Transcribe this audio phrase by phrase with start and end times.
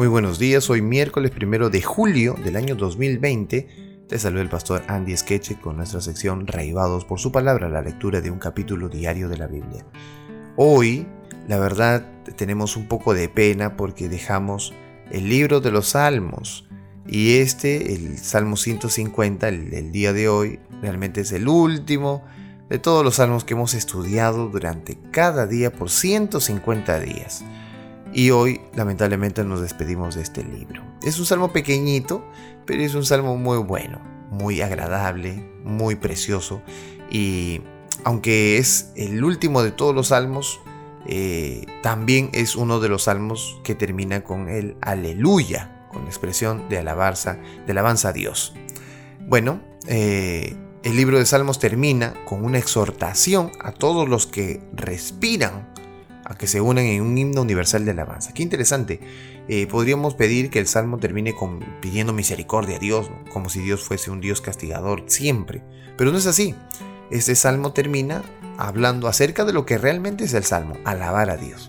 [0.00, 4.06] Muy buenos días, hoy miércoles primero de julio del año 2020.
[4.08, 8.22] Te saluda el pastor Andy Skeche con nuestra sección Raivados por su palabra, la lectura
[8.22, 9.84] de un capítulo diario de la Biblia.
[10.56, 11.06] Hoy,
[11.48, 12.06] la verdad,
[12.36, 14.72] tenemos un poco de pena porque dejamos
[15.10, 16.66] el libro de los Salmos.
[17.06, 22.24] Y este, el Salmo 150, el, el día de hoy, realmente es el último
[22.70, 27.44] de todos los salmos que hemos estudiado durante cada día por 150 días.
[28.12, 30.82] Y hoy lamentablemente nos despedimos de este libro.
[31.02, 32.24] Es un salmo pequeñito,
[32.66, 34.00] pero es un salmo muy bueno,
[34.30, 36.62] muy agradable, muy precioso.
[37.10, 37.60] Y
[38.04, 40.60] aunque es el último de todos los salmos,
[41.06, 46.68] eh, también es uno de los salmos que termina con el aleluya, con la expresión
[46.68, 48.54] de alabanza, de alabanza a Dios.
[49.26, 55.68] Bueno, eh, el libro de Salmos termina con una exhortación a todos los que respiran
[56.30, 58.32] a que se unan en un himno universal de alabanza.
[58.32, 59.00] Qué interesante.
[59.48, 61.34] Eh, podríamos pedir que el salmo termine
[61.80, 65.64] pidiendo misericordia a Dios, como si Dios fuese un Dios castigador siempre.
[65.98, 66.54] Pero no es así.
[67.10, 68.22] Este salmo termina
[68.58, 71.68] hablando acerca de lo que realmente es el salmo, alabar a Dios.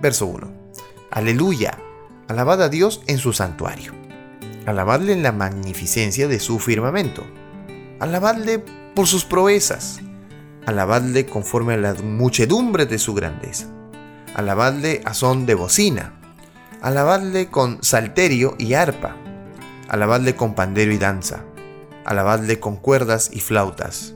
[0.00, 0.50] Verso 1.
[1.10, 1.78] Aleluya.
[2.26, 3.92] Alabad a Dios en su santuario.
[4.64, 7.22] Alabadle en la magnificencia de su firmamento.
[7.98, 10.00] Alabadle por sus proezas.
[10.64, 13.66] Alabadle conforme a la muchedumbre de su grandeza
[14.34, 16.14] alabadle a son de bocina,
[16.80, 19.16] alabadle con salterio y arpa,
[19.88, 21.44] alabadle con pandero y danza,
[22.04, 24.14] alabadle con cuerdas y flautas,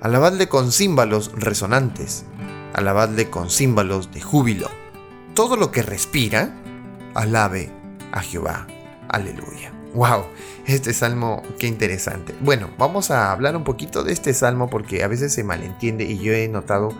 [0.00, 2.24] alabadle con címbalos resonantes,
[2.74, 4.68] alabadle con címbalos de júbilo.
[5.34, 6.54] Todo lo que respira,
[7.14, 7.70] alabe
[8.12, 8.66] a Jehová.
[9.08, 9.72] Aleluya.
[9.94, 10.24] ¡Wow!
[10.66, 12.34] Este salmo, qué interesante.
[12.40, 16.18] Bueno, vamos a hablar un poquito de este salmo porque a veces se malentiende y
[16.18, 16.90] yo he notado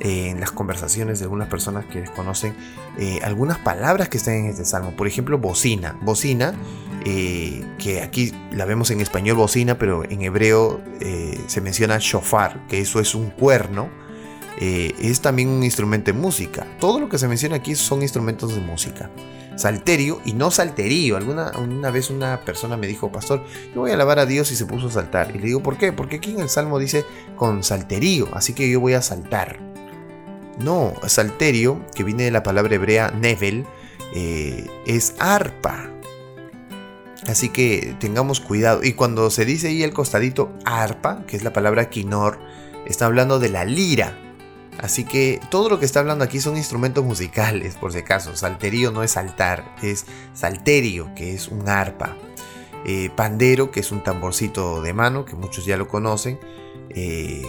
[0.00, 2.54] en las conversaciones de algunas personas que desconocen
[2.98, 4.92] eh, algunas palabras que están en este salmo.
[4.96, 5.98] Por ejemplo, bocina.
[6.02, 6.54] Bocina,
[7.04, 12.66] eh, que aquí la vemos en español bocina, pero en hebreo eh, se menciona shofar,
[12.68, 13.90] que eso es un cuerno.
[14.56, 16.66] es también un instrumento de música.
[16.78, 19.10] Todo lo que se menciona aquí son instrumentos de música.
[19.56, 21.16] Salterio y no salterío.
[21.16, 24.56] Alguna una vez una persona me dijo, pastor, yo voy a alabar a Dios y
[24.56, 25.34] se puso a saltar.
[25.34, 25.92] Y le digo, ¿por qué?
[25.92, 27.04] Porque aquí en el Salmo dice
[27.36, 29.73] con salterío, así que yo voy a saltar.
[30.58, 33.66] No, salterio, que viene de la palabra hebrea nevel,
[34.14, 35.90] eh, es arpa.
[37.26, 38.84] Así que tengamos cuidado.
[38.84, 42.38] Y cuando se dice ahí el costadito arpa, que es la palabra quinor,
[42.86, 44.18] está hablando de la lira.
[44.78, 48.36] Así que todo lo que está hablando aquí son instrumentos musicales, por si acaso.
[48.36, 50.04] Salterio no es saltar, es
[50.34, 52.16] salterio, que es un arpa.
[52.84, 56.38] Eh, pandero, que es un tamborcito de mano, que muchos ya lo conocen.
[56.90, 57.42] Eh,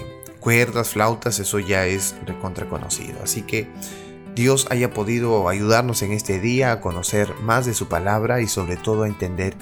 [0.46, 3.18] cuerdas, flautas, eso ya es recontra conocido.
[3.24, 3.68] Así que
[4.36, 8.78] Dios haya podido ayudarnos en este día a conocer más de su palabra y sobre
[8.78, 9.56] todo a entender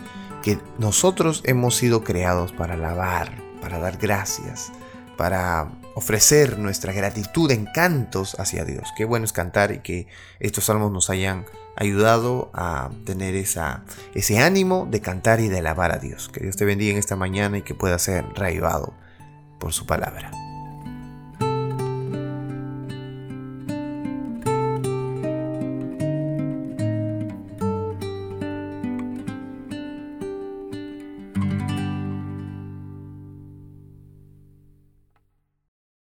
[0.44, 4.74] que nosotros hemos sido creados para alabar, para dar gracias,
[5.16, 8.90] para ofrecer nuestra gratitud en cantos hacia Dios.
[8.98, 10.08] Qué bueno es cantar y que
[10.42, 11.46] estos salmos nos hayan
[11.78, 16.28] ayudado a tener esa, ese ánimo de cantar y de alabar a Dios.
[16.28, 18.94] Que Dios te bendiga en esta mañana y que pueda ser reavivado
[19.60, 20.32] por su palabra.